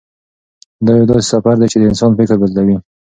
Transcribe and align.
دا 0.85 0.91
یو 0.99 1.09
داسې 1.11 1.27
سفر 1.33 1.55
دی 1.59 1.67
چې 1.71 1.77
د 1.79 1.83
انسان 1.89 2.11
فکر 2.19 2.35
بدلوي. 2.41 2.77